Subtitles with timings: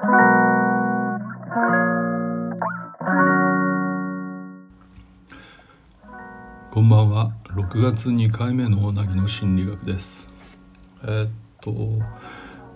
[0.00, 0.06] こ
[6.80, 7.32] んばんは。
[7.48, 10.26] 6月2回目のなぎの心理学です。
[11.02, 11.72] えー、っと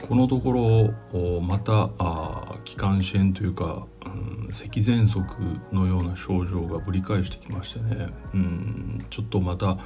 [0.07, 5.25] このところまたあ気管支炎というか、うん、咳喘息
[5.73, 9.79] のような症状がぶり返してきましてね、うん、ちょっとまた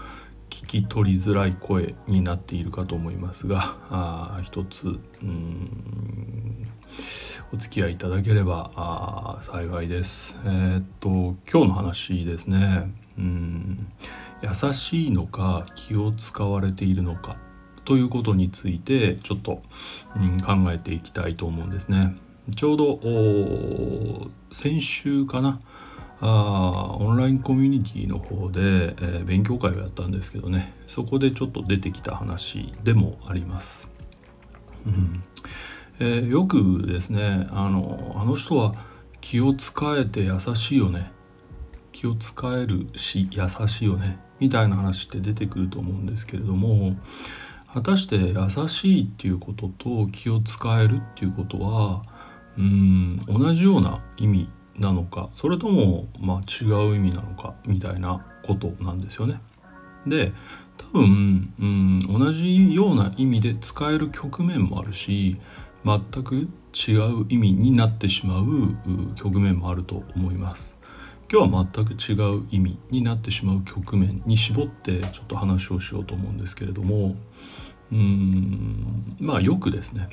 [0.50, 6.68] 聞き取りづらい声になっているかと思いますが あ一つ、うん、
[7.52, 10.36] お付き合いいただければあ幸いです。
[10.44, 13.86] えー、っと今日の話ですね、うん、
[14.42, 17.36] 優しいのか気を使われているのか
[17.84, 19.62] ということについてちょっと、
[20.17, 22.17] うん、考えていきたいと思うんですね。
[22.54, 25.58] ちょうど先週かな
[26.21, 30.72] あオンラインコミュニティの方で、えー、勉強会をやったんですけどね。
[30.86, 33.91] そこでちょっと出てきた話でもあります。
[34.86, 35.23] うん。
[36.00, 38.75] えー、よくですねあのあの人は
[39.20, 41.11] 気を使えて優しいよね。
[41.92, 44.19] 気を使えるし優しいよね。
[44.41, 46.97] みたいな話って出てくると思うんですけれども
[47.73, 52.03] 果たして優しいっていうことと気を使えるっていうことは
[52.57, 54.48] うん同じような意味
[54.79, 59.41] なのかそれともま違う意味なのかみたいなことなんですよね。
[60.07, 60.33] で
[60.77, 65.37] 多分うん同じような意味で使える局面もあるし
[65.85, 68.45] 全く違う意味になってしまう
[69.17, 70.79] 局面もあると思います。
[71.31, 77.17] 今日は全く違う意味になってしまう局面に絞ってちょっと話をしようと思うんですけれども
[77.92, 80.09] うんまあよくですね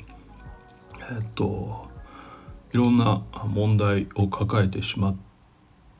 [1.10, 1.88] えっと
[2.76, 5.16] いろんな問題を抱えてしまっ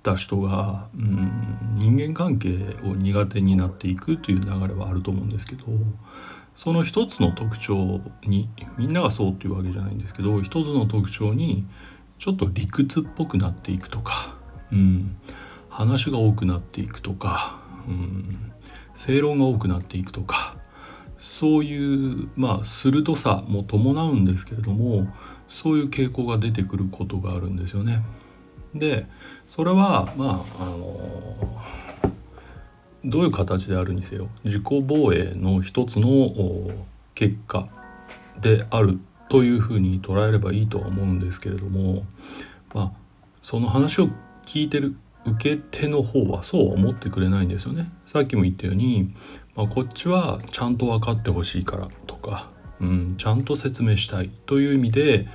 [0.03, 5.65] た人がうん人間関係を苦手になっていくという流れはあると思うんですけど
[6.55, 11.65] その一つの特徴にみんながそうっていうわけじゃないんですけど一つの特徴に
[12.19, 14.37] ちょっと理屈っぽくなっていくとか
[14.73, 15.17] うん、
[15.71, 18.53] 話が多くなっていくとか、うん、
[18.95, 20.57] 正論が多くなっていくとか
[21.19, 25.09] そういうまあ鋭さも伴うんですけれども
[25.49, 28.03] そういう傾向が出てくることがあるんですよね。
[28.75, 29.07] で
[29.49, 31.63] それはまああの
[33.05, 36.71] どういう形であるにせよ自己防衛の一つの
[37.15, 37.69] 結果
[38.41, 38.99] である
[39.29, 42.05] というふうに捉えればいいとは思うんですけれども
[42.75, 42.93] まあ
[43.41, 44.09] その話を
[44.45, 44.97] 聞いてる
[45.27, 47.91] 受け手の方はそうは思ってくれないんですよね。
[48.07, 49.13] さっきも言ったように、
[49.57, 52.49] まあ、こっちはちゃんと分かってほしいからとか、
[52.81, 55.29] うん、ちゃんと説明したいという意味で、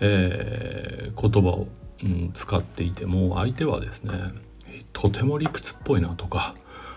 [0.00, 1.68] えー、言葉を、
[2.02, 4.12] うん、使っていても相手はですね
[4.92, 6.54] とても理屈っぽいなとか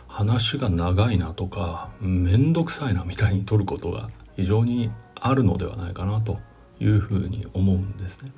[0.07, 6.39] 話が長いなとか面倒くさいなみたいに取ることが非常にあるのではないかなと
[6.79, 8.31] いうふうに思うんですね。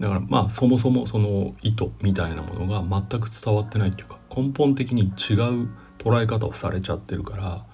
[0.00, 7.64] だからまあそもそもその意図みたいなものが全く伝わってないっていうか根本的に違う捉え方をされちゃってるから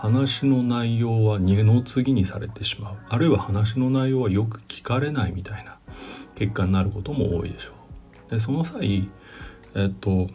[0.00, 5.78] 話の内容は二の次にされてしまうあるいは話の内容はよく聞かれないみたいな
[6.36, 7.72] 結果になることも多いでしょ
[8.28, 8.30] う。
[8.30, 9.10] でその際
[9.74, 10.28] えっと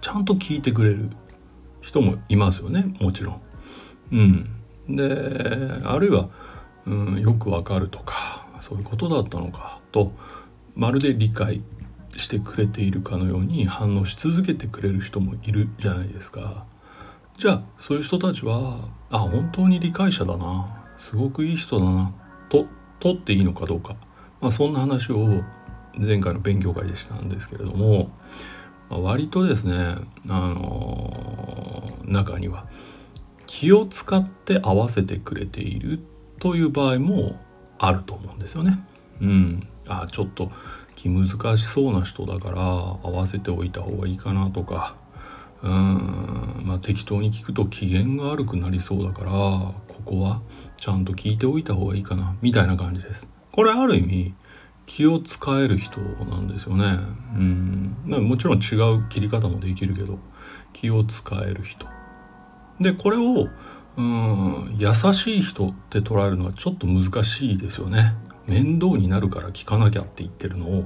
[0.00, 1.10] ちゃんと聞いてくれる
[1.80, 3.40] 人もいますよねもちろん。
[4.10, 5.04] うん、で
[5.84, 6.28] あるいは、
[6.86, 10.10] うん、よくわかるとかそういうことだったのかと
[10.74, 11.62] まるで理解
[12.16, 16.66] してくれているかのように反応し続けてくれる人もいるじゃないですか。
[17.38, 20.66] じゃあそういう人たちはあ本当に理解者だな
[20.96, 22.12] すごくいい人だな
[22.48, 22.66] と
[22.98, 23.94] 取っていいのかどうか、
[24.40, 25.42] まあ、そんな話を
[25.98, 28.10] 前回の勉強会でしたんですけれども、
[28.88, 29.96] まあ、割とですね、
[30.28, 32.66] あのー、中には
[33.46, 36.00] 気を使って合わせてくれている
[36.40, 37.38] という場合も
[37.78, 38.78] あると思うんですよね。
[39.20, 40.50] うん、あちょっと
[40.94, 44.96] 気難しそうな人だから合わせておいた方がいいかなとか
[45.62, 49.74] うんまあ適当に聞くと機嫌が悪くなりそうだからこ
[50.04, 50.42] こは
[50.76, 53.28] ちゃんと聞いておいた方がいいかなみたいな感じです。
[53.52, 54.34] これある意味
[54.86, 56.84] 気を使える人なんですよね。
[57.34, 60.18] うん、もちろん違う切り方もできるけど
[60.72, 61.86] 気を使える人。
[62.80, 63.48] でこれを
[63.96, 68.14] うん優しい人って捉えるのはちょっと難しいですよね。
[68.46, 70.84] 面倒になるから聞かなきゃって言ってるのを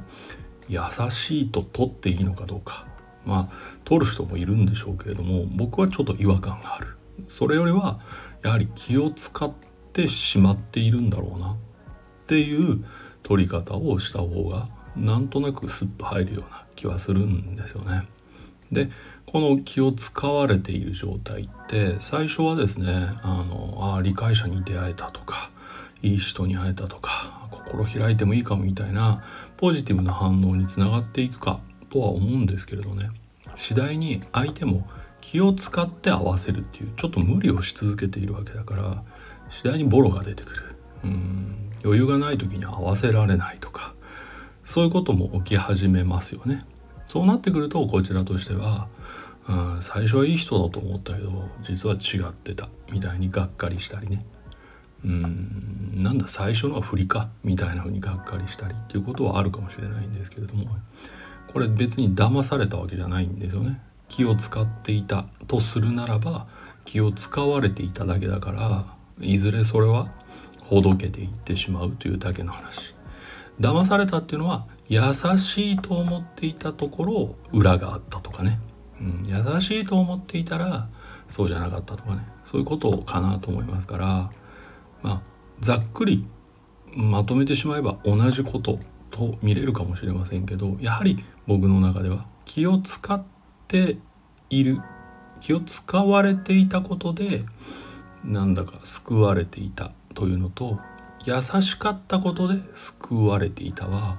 [0.68, 0.80] 優
[1.10, 2.86] しいと取っていいのかどうか
[3.30, 6.96] まあ取る人もいるんでしょうけれども僕はちょっと違和感がある
[7.28, 8.00] それよりは
[8.42, 9.52] やはり気を使っ
[9.92, 11.56] てしまっているんだろうなっ
[12.26, 12.84] ていう
[13.22, 18.02] 取り方をした方がなんとなくスッと入るような気はするんですよね。
[18.72, 18.88] で
[19.26, 25.50] この気を使われている状態って最初はですねあのあ理解者に出会えたとか
[26.02, 29.22] いい人に会えたとか心開いてもいいかもみたいな
[29.56, 31.60] ポジティブな反応につながっていくか
[31.90, 33.10] とは思うんですけれどね。
[33.56, 34.86] 次第に相手も
[35.20, 39.02] 気を使って合わせるっていうちょっと無理をし続けているわけだから
[39.50, 40.62] 次第にボロが出てくる。
[41.04, 41.70] うん。
[41.84, 43.94] 余裕がない時に合わせられないとか
[44.64, 46.64] そういうことも起き始めますよね。
[47.08, 48.86] そうなってくるとこちらとしては、
[49.48, 54.24] うん、最初はいい人だと思ったけど実は違ってたみたいにがっかりしたりね。
[55.04, 55.92] うん。
[55.96, 60.76] なんだ最初のは振りかみたいな風にがっかりしたりっていうことはあるかもしれないんですけれども。
[61.52, 63.80] これ別に騙されたわけじゃないんですよね。
[64.08, 66.46] 気を使っていたとするならば
[66.84, 68.84] 気を使われていただけだから
[69.20, 70.10] いずれそれは
[70.64, 72.94] ほどけていってしまうというだけの話。
[73.60, 78.58] 騙されたっていうのは優しいと思っていたところ裏があったとかね、
[79.00, 80.88] うん、優しいと思っていたら
[81.28, 82.26] そうじゃなかったとかね。
[82.44, 84.30] そういうことかなと思いますから
[85.02, 85.22] まあ
[85.60, 86.26] ざっくり
[86.94, 93.22] まとめてしまえば同じことと見れるかもしれませんけどやはり僕の中では気を使っ
[93.68, 93.98] て
[94.48, 94.80] いる
[95.40, 97.44] 気を使われていたことで
[98.24, 100.78] なんだか救われていたというのと
[101.24, 104.18] 優しかったことで救われていたは、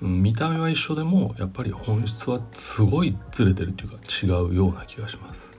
[0.00, 5.56] うん、見た目は一緒でもやっぱり本質はすごいずれてるというか違うような気がします。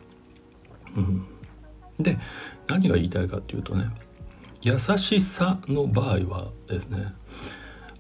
[0.95, 1.25] うん、
[1.99, 2.17] で
[2.67, 3.85] 何が言いたいかっていうとね
[4.61, 7.13] 優しさの場合はですね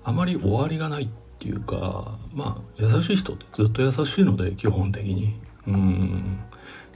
[0.03, 1.07] あまり終わりがないっ
[1.39, 5.39] ていうかまあ優しい人ってずっと優しいので基本的に。
[5.67, 6.39] うん。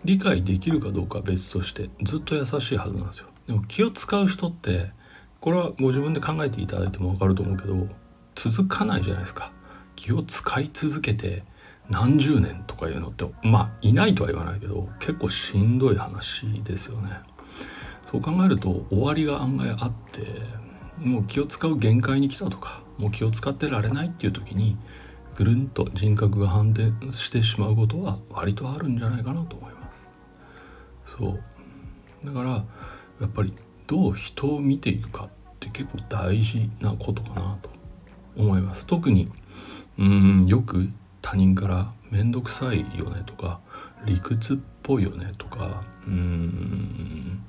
[0.05, 3.27] 理解できるかどうか別としてずっと優しいはずなんですよ。
[3.47, 4.91] でも気を使う人って
[5.39, 7.87] これはご自分で考えていただいても分かると思うけど
[8.35, 9.51] 続かないじゃないですか。
[9.95, 11.43] 気を使い続けて
[11.89, 17.19] 何十年とかいうのってまあいないとは言わないけど結構しんどい話ですよね。
[18.05, 20.21] そう考えると終わりが案外あって
[20.99, 24.77] もう気を使う限界に来たとかもう気を使ってられないっていう時に
[25.35, 30.09] ぐるんと人格が反転してしまうことは割とあるんじゃないかなと思います。
[31.05, 32.25] そう。
[32.25, 33.53] だからやっぱり
[33.85, 35.29] どう人を見ていくかっ
[35.59, 37.69] て結構大事なことかなと
[38.35, 38.87] 思います。
[38.87, 39.29] 特に
[39.99, 40.89] うんよく
[41.21, 43.59] 他人から面倒くさいよねとか
[44.05, 47.43] 理屈っぽいよねとかうん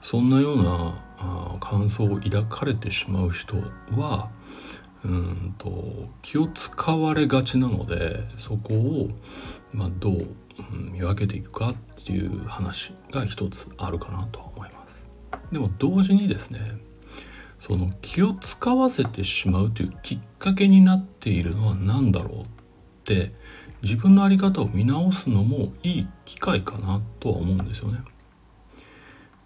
[0.00, 3.56] そんなようなあ感想を抱かれてしまう人
[3.92, 4.30] は
[5.04, 9.08] うんと気を使われがちなのでそこを、
[9.72, 10.12] まあ、どう、
[10.72, 15.06] うん見分けていくかっていう話が一つあるかなとは思います。
[15.50, 16.78] でも同時にですね
[17.58, 22.44] その気を使わせてしまうというきっかけになっているのは何だろうっ
[23.04, 23.32] て
[23.82, 28.00] 自分の在り方を見直すのもいい機会かなとは思うんですよね。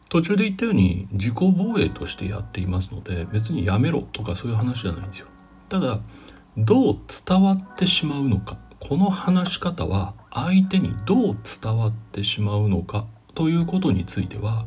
[0.08, 5.26] 途中で言ったように自己防衛としてやっていますので別にやめろとかそういう話じゃないんですよ。
[5.74, 5.98] ただ
[6.56, 14.66] どう伝わってしまうのかこの話し方は相手にどう伝わってしまうのかということについては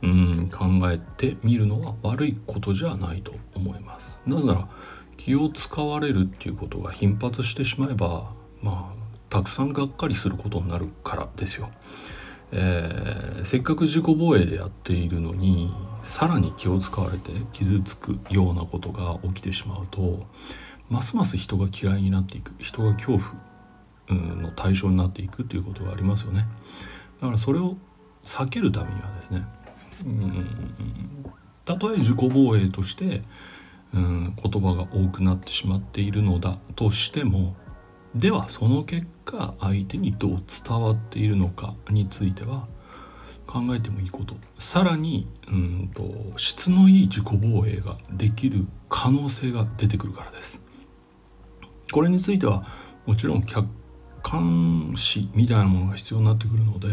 [0.00, 4.18] うん考えてみるのは悪いことじゃないと思います。
[4.24, 4.68] なぜなら
[5.18, 8.32] 気を使われるっていうことが頻発してしまえば
[8.62, 11.68] まあたくさんがっかりすることになるからですよ。
[12.56, 15.74] えー、せっかく自己防衛でやっているのに
[16.04, 20.24] さらに気を使われて傷つくようなことが起きてしまうと
[20.88, 26.46] ますます人が嫌いになっていく人が恐怖の対象になっていくということがありますよね。
[27.20, 27.76] だからそれを
[28.24, 29.44] 避けるためにはですね
[30.04, 30.46] うん
[31.64, 33.22] たとえ自己防衛として
[33.94, 37.56] うん言葉が多くなってしまっているのだとしても
[38.14, 42.66] ではその結果相手にどう伝わっているのかについては
[43.46, 44.36] 考えてもいいこと。
[44.58, 50.62] さらにうんと質のいい自己防衛ができる可能性が出てくるからです。
[51.92, 52.64] これについては
[53.06, 53.68] もちろん客
[54.22, 56.88] 観視みたいなものが必要になってくるので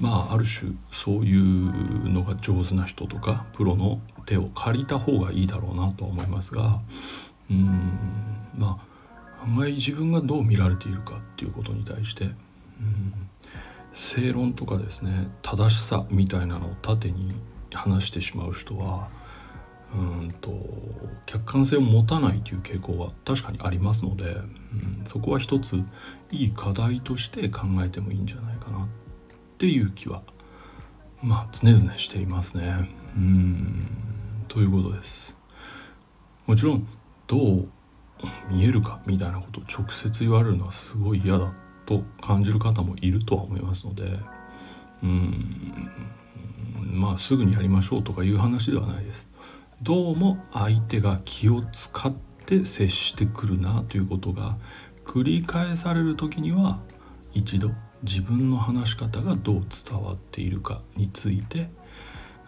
[0.00, 6.80] まあある種そういうのが上手な人とかプロの手を借りた方がいいだろうなとは思いますが
[7.50, 7.90] うん
[8.56, 8.91] まあ
[9.44, 12.32] 案外自分がどう見られているかっていうことに対してうん
[13.92, 17.34] 正論とかですね正しさみたいなのを縦に
[17.72, 19.10] 話してしまう人は
[19.94, 20.50] うんと
[21.26, 25.76] 客観性を持たないという傾向は確かにありますので、うん、そこは一つ
[26.30, 28.88] いい課題として考えてもいいんじゃないかなっ
[29.58, 30.22] ていう気は
[31.22, 32.88] まあ常々していますね。
[33.16, 33.86] うん
[34.48, 35.36] ということです。
[36.46, 36.88] もちろん
[37.26, 37.68] どう
[38.50, 41.52] 見えるかみたいなことを直接言われるのはすごい嫌だ
[41.86, 44.18] と感じる方もいるとは思いますので
[45.02, 45.90] うん
[46.92, 49.28] まあすぐにやりましょうとかいう話ではないです。
[49.82, 52.12] どうも相手が気を使っ
[52.46, 54.56] て接してくるなということが
[55.04, 56.78] 繰り返される時には
[57.32, 57.72] 一度
[58.04, 61.68] 自分の話し方がどう伝わっているかについて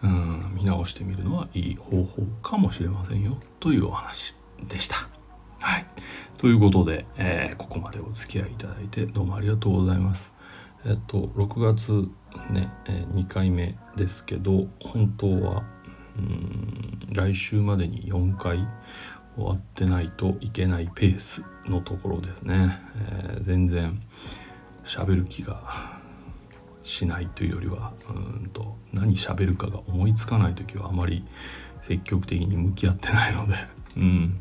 [0.05, 4.37] うん見直してみるのはいい方法かもしれませんよというお話
[4.69, 5.14] でした。
[6.39, 10.35] ということで、えー、ここまでお付き合いいただいてどうもありがとうございます。
[10.85, 12.09] えっと6月
[12.51, 15.63] ね、えー、2回目ですけど本当は
[16.19, 18.67] うん来週までに4回
[19.37, 22.79] 終わってないといけないペースのところですね、
[23.11, 24.01] えー、全然
[24.85, 25.63] 喋る気が
[26.83, 28.13] しないというよりはう
[28.45, 31.25] んと何喋るかが思いつかない時はあまり
[31.81, 33.55] 積極的に向き合ってないので
[33.97, 34.41] うん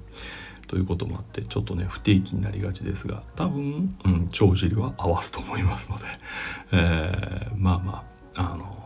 [0.67, 6.05] ということもあってちょっとね不定期になりがちですが多分、うん、帳尻は合わすと思いますので、
[6.71, 8.03] えー、まあま
[8.35, 8.79] ああの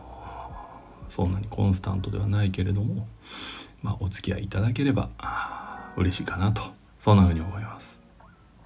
[1.08, 3.08] そんなにコンスタントではないけれども、
[3.82, 5.08] まあ、お付き合いいただければ
[5.96, 6.62] 嬉しいかなと
[6.98, 8.02] そんな風に思います。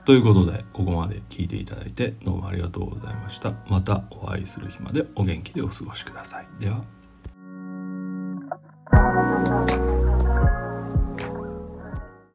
[0.04, 3.52] ということでここまで聞いていただいてどうもありがとうございました。
[3.68, 6.48] またお会いする日までお元気でお過ごしください。
[6.58, 6.82] では